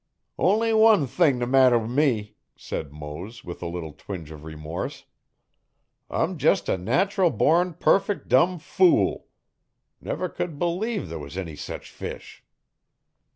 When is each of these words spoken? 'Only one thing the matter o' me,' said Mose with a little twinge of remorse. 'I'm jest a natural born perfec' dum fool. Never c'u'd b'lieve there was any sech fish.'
'Only 0.39 0.73
one 0.73 1.05
thing 1.05 1.37
the 1.37 1.45
matter 1.45 1.75
o' 1.75 1.87
me,' 1.87 2.33
said 2.55 2.91
Mose 2.91 3.43
with 3.43 3.61
a 3.61 3.67
little 3.67 3.93
twinge 3.93 4.31
of 4.31 4.43
remorse. 4.45 5.05
'I'm 6.09 6.39
jest 6.39 6.67
a 6.67 6.75
natural 6.75 7.29
born 7.29 7.75
perfec' 7.75 8.27
dum 8.27 8.57
fool. 8.57 9.27
Never 10.01 10.27
c'u'd 10.27 10.57
b'lieve 10.57 11.07
there 11.07 11.19
was 11.19 11.37
any 11.37 11.55
sech 11.55 11.83
fish.' 11.83 12.43